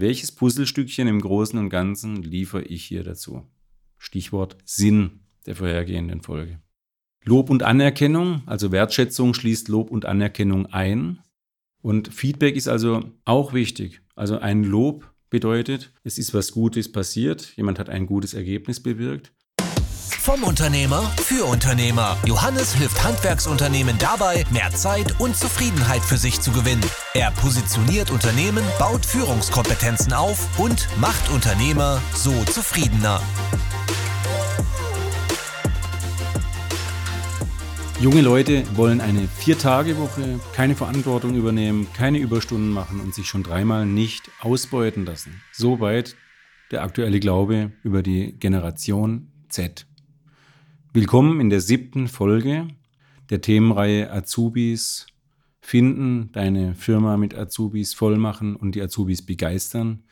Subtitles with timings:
[0.00, 3.46] welches Puzzlestückchen im Großen und Ganzen liefere ich hier dazu?
[3.96, 6.60] Stichwort Sinn der vorhergehenden Folge.
[7.24, 11.20] Lob und Anerkennung, also Wertschätzung schließt Lob und Anerkennung ein.
[11.80, 14.02] Und Feedback ist also auch wichtig.
[14.16, 19.32] Also ein Lob bedeutet, es ist was Gutes passiert, jemand hat ein gutes Ergebnis bewirkt.
[20.10, 22.16] Vom Unternehmer für Unternehmer.
[22.26, 26.84] Johannes hilft Handwerksunternehmen dabei, mehr Zeit und Zufriedenheit für sich zu gewinnen.
[27.14, 33.20] Er positioniert Unternehmen, baut Führungskompetenzen auf und macht Unternehmer so zufriedener.
[38.00, 43.86] Junge Leute wollen eine Vier-Tage-Woche, keine Verantwortung übernehmen, keine Überstunden machen und sich schon dreimal
[43.86, 45.40] nicht ausbeuten lassen.
[45.52, 46.16] Soweit
[46.70, 49.86] der aktuelle Glaube über die Generation Z.
[50.96, 52.68] Willkommen in der siebten Folge
[53.28, 55.08] der Themenreihe Azubis
[55.60, 60.04] finden, deine Firma mit Azubis vollmachen und die Azubis begeistern.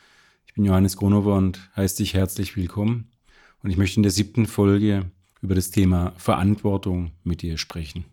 [0.45, 3.13] Ich bin Johannes Gronover und heiße dich herzlich willkommen.
[3.61, 5.09] Und ich möchte in der siebten Folge
[5.41, 8.03] über das Thema Verantwortung mit dir sprechen.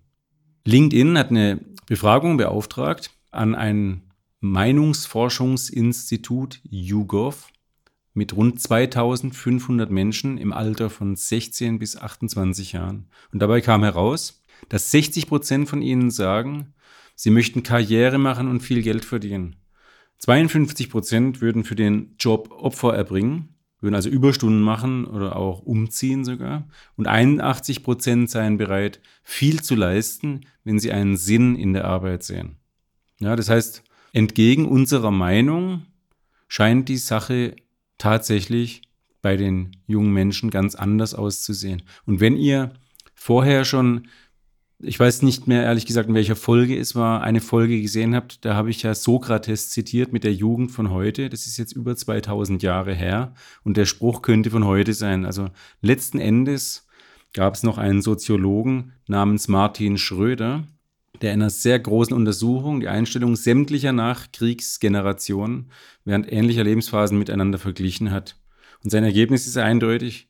[0.65, 4.03] LinkedIn hat eine Befragung beauftragt an ein
[4.39, 7.51] Meinungsforschungsinstitut YouGov
[8.13, 13.07] mit rund 2500 Menschen im Alter von 16 bis 28 Jahren.
[13.33, 16.75] Und dabei kam heraus, dass 60 Prozent von ihnen sagen,
[17.15, 19.57] sie möchten Karriere machen und viel Geld verdienen.
[20.19, 26.25] 52 Prozent würden für den Job Opfer erbringen würden also Überstunden machen oder auch umziehen
[26.25, 26.69] sogar.
[26.97, 32.23] Und 81 Prozent seien bereit, viel zu leisten, wenn sie einen Sinn in der Arbeit
[32.23, 32.57] sehen.
[33.19, 35.87] Ja, das heißt, entgegen unserer Meinung
[36.49, 37.57] scheint die Sache
[38.01, 38.83] tatsächlich
[39.23, 41.83] bei den jungen Menschen ganz anders auszusehen.
[42.07, 42.73] Und wenn ihr
[43.15, 44.09] vorher schon
[44.83, 48.45] ich weiß nicht mehr ehrlich gesagt, in welcher Folge es war, eine Folge gesehen habt,
[48.45, 51.29] da habe ich ja Sokrates zitiert mit der Jugend von heute.
[51.29, 55.27] Das ist jetzt über 2000 Jahre her und der Spruch könnte von heute sein.
[55.27, 55.49] Also
[55.83, 56.87] letzten Endes
[57.35, 60.65] gab es noch einen Soziologen namens Martin Schröder,
[61.21, 65.71] der in einer sehr großen Untersuchung die Einstellung sämtlicher Nachkriegsgenerationen
[66.05, 68.37] während ähnlicher Lebensphasen miteinander verglichen hat.
[68.83, 70.29] Und sein Ergebnis ist eindeutig.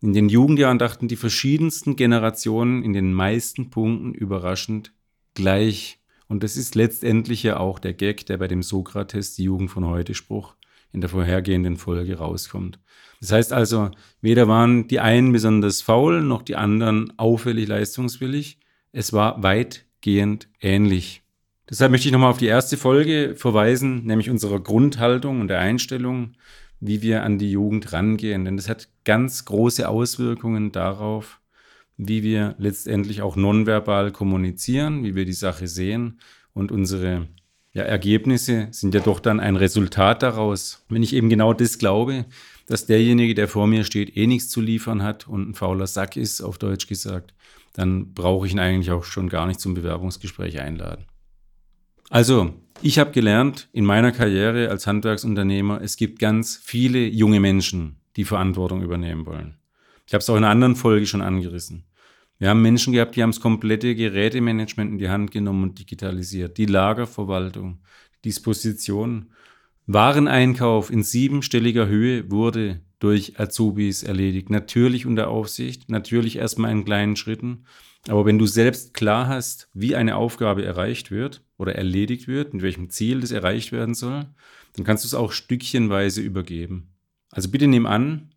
[0.00, 4.94] In den Jugendjahren dachten die verschiedensten Generationen in den meisten Punkten überraschend
[5.34, 6.00] gleich.
[6.26, 9.86] Und das ist letztendlich ja auch der Gag, der bei dem Sokrates die Jugend von
[9.86, 10.54] heute Spruch
[10.92, 12.80] in der vorhergehenden Folge rauskommt.
[13.20, 13.90] Das heißt also,
[14.22, 18.58] weder waren die einen besonders faul, noch die anderen auffällig leistungswillig.
[18.92, 19.42] Es war
[20.00, 21.22] weitgehend ähnlich.
[21.68, 26.34] Deshalb möchte ich nochmal auf die erste Folge verweisen, nämlich unserer Grundhaltung und der Einstellung
[26.82, 28.46] wie wir an die Jugend rangehen.
[28.46, 31.40] Denn das hat ganz große Auswirkungen darauf,
[31.98, 36.20] wie wir letztendlich auch nonverbal kommunizieren, wie wir die Sache sehen.
[36.54, 37.28] Und unsere
[37.74, 40.84] ja, Ergebnisse sind ja doch dann ein Resultat daraus.
[40.88, 42.24] Wenn ich eben genau das glaube,
[42.66, 46.16] dass derjenige, der vor mir steht, eh nichts zu liefern hat und ein fauler Sack
[46.16, 47.34] ist, auf Deutsch gesagt,
[47.72, 51.06] dann brauche ich ihn eigentlich auch schon gar nicht zum Bewerbungsgespräch einladen.
[52.08, 57.96] Also, ich habe gelernt in meiner Karriere als Handwerksunternehmer, es gibt ganz viele junge Menschen,
[58.16, 59.58] die Verantwortung übernehmen wollen.
[60.06, 61.84] Ich habe es auch in einer anderen Folge schon angerissen.
[62.38, 66.56] Wir haben Menschen gehabt, die haben das komplette Gerätemanagement in die Hand genommen und digitalisiert.
[66.56, 67.80] Die Lagerverwaltung,
[68.24, 69.30] Disposition,
[69.86, 74.50] Wareneinkauf in siebenstelliger Höhe wurde durch Azubis erledigt.
[74.50, 77.64] Natürlich unter Aufsicht, natürlich erstmal in kleinen Schritten.
[78.08, 82.62] Aber wenn du selbst klar hast, wie eine Aufgabe erreicht wird oder erledigt wird, mit
[82.62, 84.26] welchem Ziel das erreicht werden soll,
[84.74, 86.88] dann kannst du es auch stückchenweise übergeben.
[87.30, 88.30] Also bitte nimm an,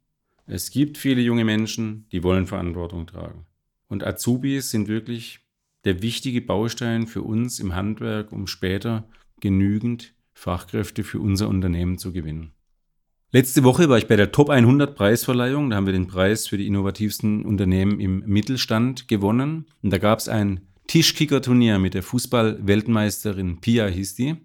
[0.46, 3.46] es gibt viele junge Menschen, die wollen Verantwortung tragen.
[3.88, 5.40] Und Azubis sind wirklich
[5.86, 9.08] der wichtige Baustein für uns im Handwerk, um später
[9.40, 12.54] genügend Fachkräfte für unser Unternehmen zu gewinnen.
[13.36, 15.72] Letzte Woche war ich bei der Top 100 Preisverleihung.
[15.72, 19.66] Da haben wir den Preis für die innovativsten Unternehmen im Mittelstand gewonnen.
[19.82, 24.36] Und da gab es ein Tischkicker-Turnier mit der Fußball-Weltmeisterin Pia hieß die.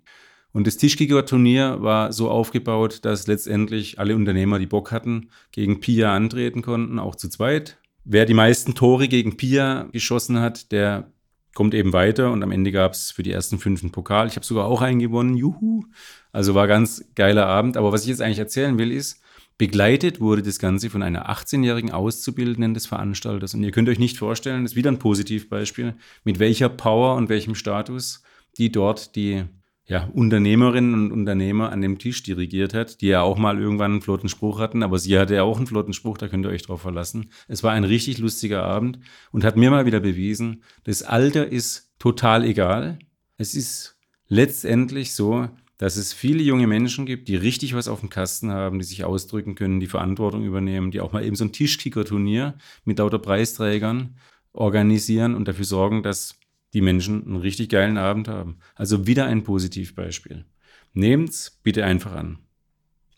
[0.52, 6.16] Und das Tischkicker-Turnier war so aufgebaut, dass letztendlich alle Unternehmer, die Bock hatten, gegen Pia
[6.16, 7.76] antreten konnten, auch zu zweit.
[8.04, 11.12] Wer die meisten Tore gegen Pia geschossen hat, der
[11.58, 14.28] kommt eben weiter und am Ende gab es für die ersten fünf einen Pokal.
[14.28, 15.82] Ich habe sogar auch einen gewonnen, juhu.
[16.30, 17.76] Also war ganz geiler Abend.
[17.76, 19.20] Aber was ich jetzt eigentlich erzählen will, ist,
[19.58, 23.54] begleitet wurde das Ganze von einer 18-jährigen Auszubildenden des Veranstalters.
[23.54, 27.28] Und ihr könnt euch nicht vorstellen, das ist wieder ein Positivbeispiel, mit welcher Power und
[27.28, 28.22] welchem Status
[28.56, 29.42] die dort die
[29.88, 34.02] ja, Unternehmerinnen und Unternehmer an dem Tisch dirigiert hat, die ja auch mal irgendwann einen
[34.02, 36.62] flotten Spruch hatten, aber sie hatte ja auch einen flotten Spruch, da könnt ihr euch
[36.62, 37.30] drauf verlassen.
[37.48, 38.98] Es war ein richtig lustiger Abend
[39.32, 42.98] und hat mir mal wieder bewiesen, das Alter ist total egal.
[43.38, 43.96] Es ist
[44.28, 45.48] letztendlich so,
[45.78, 49.04] dass es viele junge Menschen gibt, die richtig was auf dem Kasten haben, die sich
[49.04, 54.16] ausdrücken können, die Verantwortung übernehmen, die auch mal eben so ein Tischkicker-Turnier mit lauter Preisträgern
[54.52, 56.37] organisieren und dafür sorgen, dass
[56.74, 58.58] die Menschen einen richtig geilen Abend haben.
[58.74, 60.44] Also wieder ein Positivbeispiel.
[60.92, 62.38] Nehmt's bitte einfach an.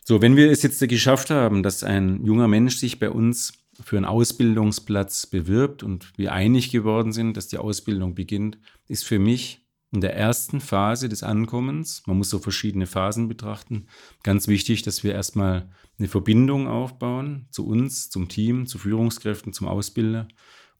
[0.03, 3.53] So, wenn wir es jetzt geschafft haben, dass ein junger Mensch sich bei uns
[3.83, 8.57] für einen Ausbildungsplatz bewirbt und wir einig geworden sind, dass die Ausbildung beginnt,
[8.87, 9.61] ist für mich
[9.91, 13.87] in der ersten Phase des Ankommens, man muss so verschiedene Phasen betrachten,
[14.23, 15.69] ganz wichtig, dass wir erstmal
[15.99, 20.27] eine Verbindung aufbauen zu uns, zum Team, zu Führungskräften, zum Ausbilder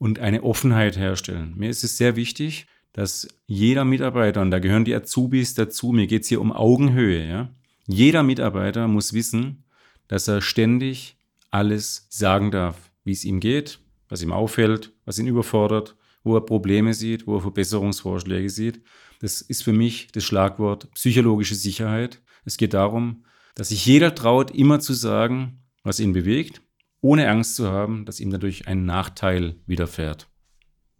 [0.02, 1.54] und eine Offenheit herstellen.
[1.56, 6.08] Mir ist es sehr wichtig, dass jeder Mitarbeiter, und da gehören die Azubis dazu, mir
[6.08, 7.50] geht es hier um Augenhöhe, ja.
[7.86, 9.64] Jeder Mitarbeiter muss wissen,
[10.08, 11.18] dass er ständig
[11.52, 16.42] alles sagen darf, wie es ihm geht, was ihm auffällt, was ihn überfordert, wo er
[16.42, 18.82] Probleme sieht, wo er Verbesserungsvorschläge sieht.
[19.20, 22.24] Das ist für mich das Schlagwort psychologische Sicherheit.
[22.44, 26.64] Es geht darum, dass sich jeder traut, immer zu sagen, was ihn bewegt,
[27.02, 30.30] ohne Angst zu haben, dass ihm dadurch ein Nachteil widerfährt.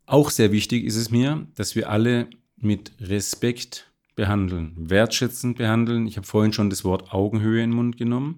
[0.06, 6.06] Auch sehr wichtig ist es mir, dass wir alle mit Respekt behandeln, wertschätzend behandeln.
[6.08, 8.38] Ich habe vorhin schon das Wort Augenhöhe in den Mund genommen.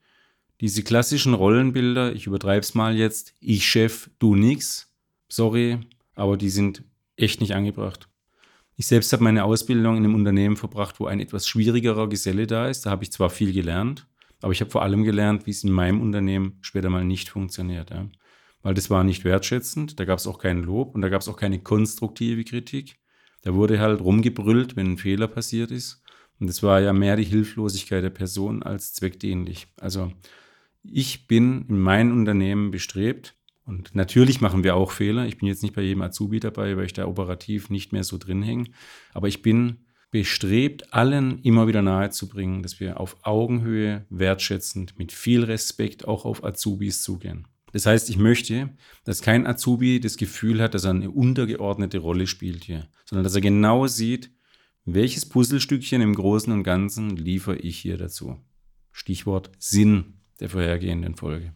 [0.61, 4.93] Diese klassischen Rollenbilder, ich übertreibe es mal jetzt, ich Chef, du nix,
[5.27, 5.79] sorry,
[6.15, 6.83] aber die sind
[7.17, 8.07] echt nicht angebracht.
[8.75, 12.67] Ich selbst habe meine Ausbildung in einem Unternehmen verbracht, wo ein etwas schwierigerer Geselle da
[12.67, 12.85] ist.
[12.85, 14.07] Da habe ich zwar viel gelernt,
[14.43, 17.89] aber ich habe vor allem gelernt, wie es in meinem Unternehmen später mal nicht funktioniert.
[17.91, 18.07] Ja.
[18.61, 21.27] Weil das war nicht wertschätzend, da gab es auch kein Lob und da gab es
[21.27, 22.95] auch keine konstruktive Kritik.
[23.41, 26.01] Da wurde halt rumgebrüllt, wenn ein Fehler passiert ist.
[26.39, 29.67] Und das war ja mehr die Hilflosigkeit der Person als zweckdienlich.
[29.79, 30.11] Also
[30.83, 33.35] ich bin in meinem Unternehmen bestrebt,
[33.65, 35.25] und natürlich machen wir auch Fehler.
[35.25, 38.17] Ich bin jetzt nicht bei jedem Azubi dabei, weil ich da operativ nicht mehr so
[38.17, 38.65] drin hänge.
[39.13, 45.43] Aber ich bin bestrebt, allen immer wieder nahezubringen, dass wir auf Augenhöhe wertschätzend, mit viel
[45.43, 47.47] Respekt auch auf Azubis zugehen.
[47.71, 48.69] Das heißt, ich möchte,
[49.05, 53.33] dass kein Azubi das Gefühl hat, dass er eine untergeordnete Rolle spielt hier, sondern dass
[53.33, 54.29] er genau sieht,
[54.85, 58.39] welches Puzzlestückchen im Großen und Ganzen liefere ich hier dazu.
[58.91, 61.55] Stichwort Sinn der vorhergehenden Folge.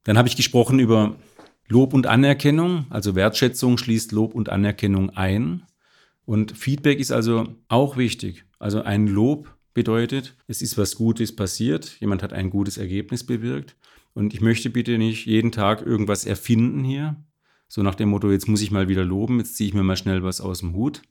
[0.03, 1.15] Dann habe ich gesprochen über
[1.69, 2.85] Lob und Anerkennung.
[2.89, 5.63] Also Wertschätzung schließt Lob und Anerkennung ein.
[6.25, 8.43] Und Feedback ist also auch wichtig.
[8.59, 13.77] Also ein Lob bedeutet, es ist was Gutes passiert, jemand hat ein gutes Ergebnis bewirkt.
[14.13, 17.15] Und ich möchte bitte nicht jeden Tag irgendwas erfinden hier,
[17.67, 19.97] so nach dem Motto, jetzt muss ich mal wieder loben, jetzt ziehe ich mir mal
[19.97, 21.01] schnell was aus dem Hut.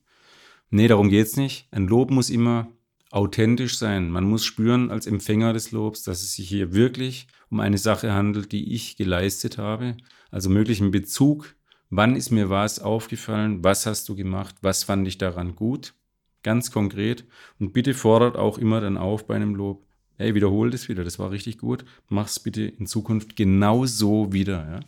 [0.71, 1.69] Nee, darum geht es nicht.
[1.71, 2.69] Ein Lob muss immer
[3.11, 4.11] authentisch sein.
[4.11, 8.13] Man muss spüren als Empfänger des Lobs, dass es sich hier wirklich um eine Sache
[8.13, 9.97] handelt, die ich geleistet habe.
[10.31, 11.55] Also möglichen Bezug.
[11.91, 13.63] Wann ist mir was aufgefallen?
[13.63, 14.57] Was hast du gemacht?
[14.63, 15.95] Was fand ich daran gut?
[16.43, 17.25] Ganz konkret.
[17.61, 19.87] Und bitte fordert auch immer dann auf bei einem Lob.
[20.17, 21.05] Hey, wiederhol das wieder.
[21.05, 21.85] Das war richtig gut.
[22.09, 24.69] Mach's bitte in Zukunft genau so wieder.
[24.69, 24.81] Ja?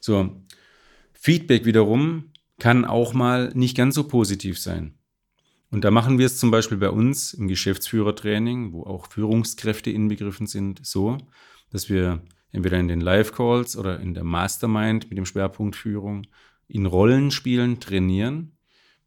[0.00, 0.40] So,
[1.26, 2.30] Feedback wiederum
[2.60, 4.94] kann auch mal nicht ganz so positiv sein.
[5.72, 10.46] Und da machen wir es zum Beispiel bei uns im Geschäftsführertraining, wo auch Führungskräfte inbegriffen
[10.46, 11.18] sind, so,
[11.70, 16.28] dass wir entweder in den Live-Calls oder in der Mastermind mit dem Schwerpunkt Führung
[16.68, 18.52] in Rollenspielen trainieren,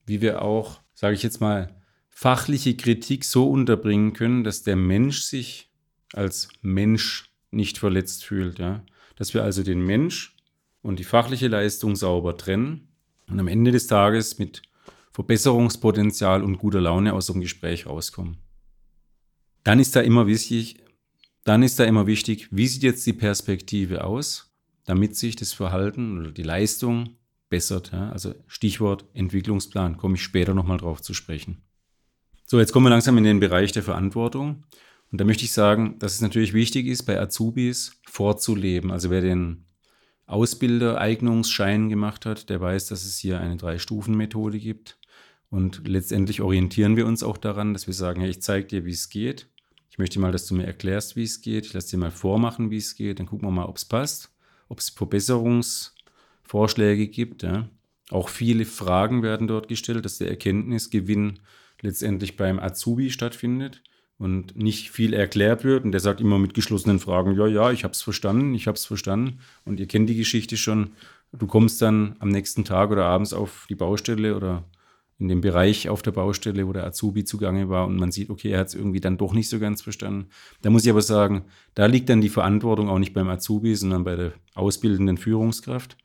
[0.06, 5.22] wie wir auch, sage ich jetzt mal, fachliche Kritik so unterbringen können, dass der Mensch
[5.22, 5.72] sich
[6.12, 8.60] als Mensch nicht verletzt fühlt.
[8.60, 8.84] Ja?
[9.16, 10.36] Dass wir also den Mensch
[10.82, 12.90] und die fachliche Leistung sauber trennen
[13.28, 14.62] und am Ende des Tages mit
[15.12, 18.38] Verbesserungspotenzial und guter Laune aus dem Gespräch rauskommen.
[19.64, 20.84] Dann ist da immer wichtig,
[21.44, 24.56] dann ist da immer wichtig, wie sieht jetzt die Perspektive aus,
[24.86, 27.18] damit sich das Verhalten oder die Leistung
[27.50, 27.92] bessert.
[27.92, 28.12] Ja?
[28.12, 31.62] Also Stichwort Entwicklungsplan, komme ich später nochmal drauf zu sprechen.
[32.46, 34.64] So, jetzt kommen wir langsam in den Bereich der Verantwortung.
[35.12, 38.92] Und da möchte ich sagen, dass es natürlich wichtig ist, bei Azubis vorzuleben.
[38.92, 39.66] Also wer den
[40.30, 44.98] Ausbildereignungsschein gemacht hat, der weiß, dass es hier eine Drei-Stufen-Methode gibt.
[45.50, 48.92] Und letztendlich orientieren wir uns auch daran, dass wir sagen, hey, ich zeige dir, wie
[48.92, 49.48] es geht.
[49.90, 51.66] Ich möchte mal, dass du mir erklärst, wie es geht.
[51.66, 53.18] Ich lasse dir mal vormachen, wie es geht.
[53.20, 54.30] Dann gucken wir mal, ob es passt,
[54.68, 57.42] ob es Verbesserungsvorschläge gibt.
[57.42, 57.68] Ja.
[58.12, 61.40] Auch viele Fragen werden dort gestellt, dass der Erkenntnisgewinn
[61.82, 63.82] letztendlich beim Azubi stattfindet
[64.20, 65.86] und nicht viel erklärt wird.
[65.86, 68.76] Und der sagt immer mit geschlossenen Fragen, ja, ja, ich habe es verstanden, ich habe
[68.76, 69.40] es verstanden.
[69.66, 70.92] Und ihr kennt die Geschichte schon.
[71.32, 74.66] Du kommst dann am nächsten Tag oder abends auf die Baustelle oder
[75.20, 78.52] in dem Bereich auf der Baustelle, wo der Azubi zugange war und man sieht, okay,
[78.52, 80.30] er hat es irgendwie dann doch nicht so ganz verstanden.
[80.62, 81.44] Da muss ich aber sagen,
[81.76, 85.98] da liegt dann die Verantwortung auch nicht beim Azubi, sondern bei der ausbildenden Führungskraft.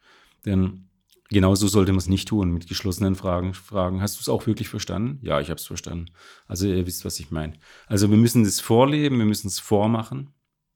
[0.44, 0.88] Denn
[1.31, 3.54] genauso sollte man es nicht tun, mit geschlossenen Fragen.
[3.54, 5.19] fragen Hast du es auch wirklich verstanden?
[5.23, 6.07] Ja, ich habe es verstanden.
[6.47, 7.54] Also ihr wisst, was ich meine.
[7.87, 10.31] Also wir müssen das vorleben, wir müssen es vormachen.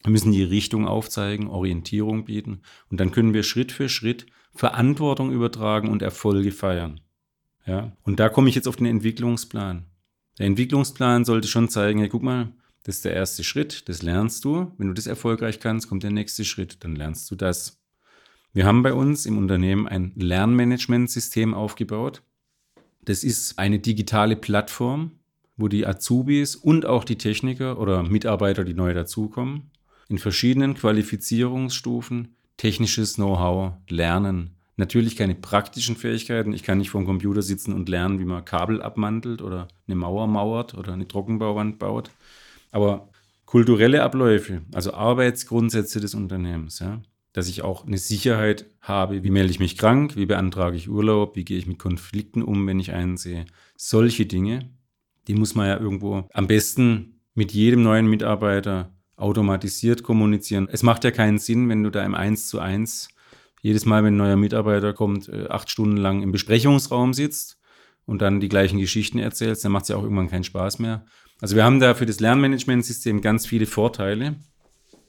[0.04, 5.32] Wir müssen die Richtung aufzeigen, Orientierung bieten und dann können wir Schritt für Schritt Verantwortung
[5.32, 7.00] übertragen und Erfolge feiern.
[7.66, 7.92] Ja?
[8.02, 9.86] Und da komme ich jetzt auf den Entwicklungsplan.
[10.38, 12.52] Der Entwicklungsplan sollte schon zeigen, hey, guck mal,
[12.84, 14.72] das ist der erste Schritt, das lernst du.
[14.78, 17.77] Wenn du das erfolgreich kannst, kommt der nächste Schritt, dann lernst du das.
[18.52, 22.22] Wir haben bei uns im Unternehmen ein Lernmanagementsystem aufgebaut.
[23.02, 25.12] Das ist eine digitale Plattform,
[25.56, 29.70] wo die Azubis und auch die Techniker oder Mitarbeiter, die neu dazukommen,
[30.08, 36.52] in verschiedenen Qualifizierungsstufen technisches Know-how lernen Natürlich keine praktischen Fähigkeiten.
[36.52, 39.96] Ich kann nicht vor dem Computer sitzen und lernen, wie man Kabel abmantelt oder eine
[39.96, 42.12] Mauer mauert oder eine Trockenbauwand baut.
[42.70, 43.08] Aber
[43.44, 49.50] kulturelle Abläufe, also Arbeitsgrundsätze des Unternehmens, ja, dass ich auch eine Sicherheit habe, wie melde
[49.50, 52.92] ich mich krank, wie beantrage ich Urlaub, wie gehe ich mit Konflikten um, wenn ich
[52.92, 53.44] einen sehe.
[53.76, 54.70] Solche Dinge,
[55.26, 60.68] die muss man ja irgendwo am besten mit jedem neuen Mitarbeiter automatisiert kommunizieren.
[60.70, 63.08] Es macht ja keinen Sinn, wenn du da im 1 zu 1
[63.60, 67.58] jedes Mal, wenn ein neuer Mitarbeiter kommt, äh, acht Stunden lang im Besprechungsraum sitzt
[68.06, 71.04] und dann die gleichen Geschichten erzählt, dann macht es ja auch irgendwann keinen Spaß mehr.
[71.40, 74.36] Also wir haben da für das Lernmanagementsystem ganz viele Vorteile,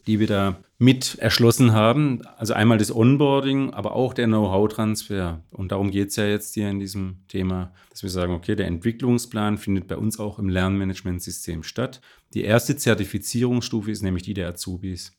[0.08, 2.22] die wir da mit erschlossen haben.
[2.38, 5.44] Also einmal das Onboarding, aber auch der Know-how-Transfer.
[5.52, 8.68] Und darum geht es ja jetzt hier in diesem Thema, dass wir sagen, okay, der
[8.68, 12.00] Entwicklungsplan findet bei uns auch im Lernmanagementsystem statt.
[12.34, 15.12] Die erste Zertifizierungsstufe ist nämlich die der Azubis.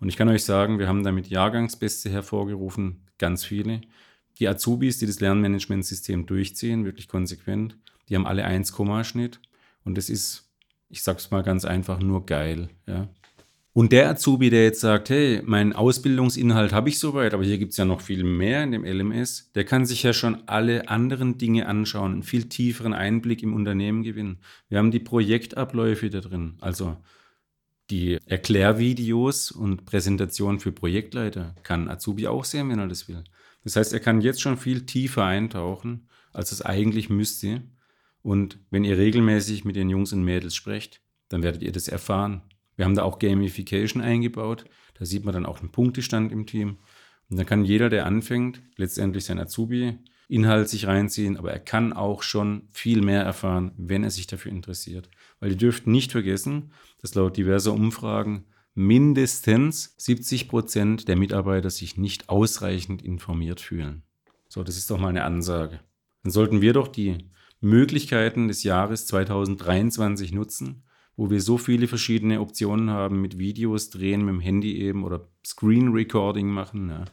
[0.00, 3.82] Und ich kann euch sagen, wir haben damit Jahrgangsbeste hervorgerufen, ganz viele.
[4.38, 7.76] Die Azubis, die das Lernmanagementsystem durchziehen, wirklich konsequent,
[8.08, 9.40] die haben alle 1, Schnitt.
[9.84, 10.50] Und das ist,
[10.88, 12.70] ich sag's mal ganz einfach, nur geil.
[12.86, 13.08] Ja.
[13.74, 17.70] Und der Azubi, der jetzt sagt, hey, meinen Ausbildungsinhalt habe ich soweit, aber hier gibt
[17.72, 21.38] es ja noch viel mehr in dem LMS, der kann sich ja schon alle anderen
[21.38, 24.40] Dinge anschauen, einen viel tieferen Einblick im Unternehmen gewinnen.
[24.68, 26.56] Wir haben die Projektabläufe da drin.
[26.60, 26.98] Also
[27.88, 33.24] die Erklärvideos und Präsentationen für Projektleiter kann Azubi auch sehen, wenn er das will.
[33.64, 37.62] Das heißt, er kann jetzt schon viel tiefer eintauchen, als es eigentlich müsste.
[38.22, 42.42] Und wenn ihr regelmäßig mit den Jungs und Mädels sprecht, dann werdet ihr das erfahren.
[42.76, 44.64] Wir haben da auch Gamification eingebaut.
[44.94, 46.78] Da sieht man dann auch einen Punktestand im Team.
[47.28, 49.98] Und dann kann jeder, der anfängt, letztendlich sein Azubi
[50.28, 54.50] Inhalt sich reinziehen, aber er kann auch schon viel mehr erfahren, wenn er sich dafür
[54.50, 55.10] interessiert.
[55.40, 61.98] Weil ihr dürft nicht vergessen, dass laut diverser Umfragen mindestens 70 Prozent der Mitarbeiter sich
[61.98, 64.04] nicht ausreichend informiert fühlen.
[64.48, 65.80] So, das ist doch mal eine Ansage.
[66.22, 67.28] Dann sollten wir doch die
[67.60, 70.84] Möglichkeiten des Jahres 2023 nutzen,
[71.16, 75.28] wo wir so viele verschiedene Optionen haben mit Videos drehen mit dem Handy eben oder
[75.44, 77.04] Screen Recording machen ja,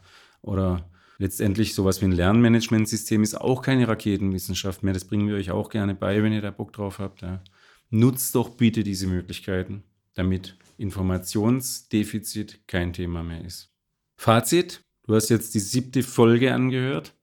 [0.42, 4.94] oder letztendlich sowas wie ein Lernmanagementsystem ist auch keine Raketenwissenschaft mehr.
[4.94, 7.20] Das bringen wir euch auch gerne bei, wenn ihr da Bock drauf habt.
[7.20, 7.42] Ja.
[7.90, 9.82] Nutzt doch bitte diese Möglichkeiten,
[10.14, 13.70] damit Informationsdefizit kein Thema mehr ist.
[14.16, 17.14] Fazit, du hast jetzt die siebte Folge angehört.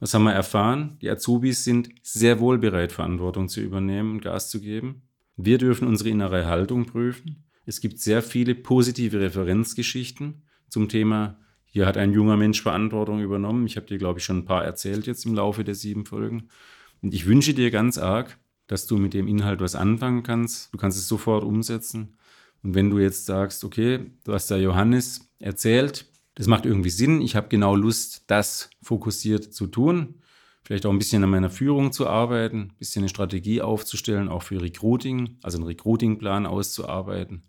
[0.00, 0.98] Was haben wir erfahren?
[1.02, 5.07] Die Azubis sind sehr wohl bereit, Verantwortung zu übernehmen und Gas zu geben.
[5.38, 7.44] Wir dürfen unsere innere Haltung prüfen.
[7.64, 11.38] Es gibt sehr viele positive Referenzgeschichten zum Thema
[11.70, 13.66] hier hat ein junger Mensch Verantwortung übernommen.
[13.66, 16.48] Ich habe dir, glaube ich, schon ein paar erzählt jetzt im Laufe der sieben Folgen.
[17.02, 20.72] Und ich wünsche dir ganz arg, dass du mit dem Inhalt was anfangen kannst.
[20.72, 22.16] Du kannst es sofort umsetzen.
[22.62, 27.20] Und wenn du jetzt sagst, okay, du hast da Johannes erzählt, das macht irgendwie Sinn,
[27.20, 30.16] ich habe genau Lust, das fokussiert zu tun,
[30.68, 34.42] vielleicht auch ein bisschen an meiner Führung zu arbeiten, ein bisschen eine Strategie aufzustellen, auch
[34.42, 37.44] für Recruiting, also einen Recruitingplan auszuarbeiten,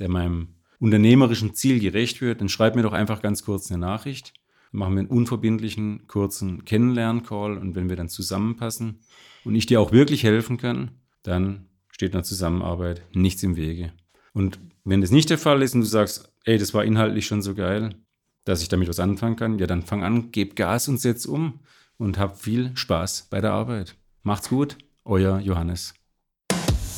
[0.00, 4.34] der meinem unternehmerischen Ziel gerecht wird, dann schreib mir doch einfach ganz kurz eine Nachricht.
[4.72, 8.98] Dann machen wir einen unverbindlichen, kurzen Kennenlern-Call und wenn wir dann zusammenpassen
[9.44, 10.90] und ich dir auch wirklich helfen kann,
[11.22, 13.92] dann steht einer Zusammenarbeit nichts im Wege.
[14.32, 17.40] Und wenn das nicht der Fall ist und du sagst, ey, das war inhaltlich schon
[17.40, 17.94] so geil,
[18.44, 21.60] dass ich damit was anfangen kann, ja, dann fang an, geb Gas und setz um
[21.98, 23.96] und hab viel Spaß bei der Arbeit.
[24.22, 25.94] Macht's gut, euer Johannes.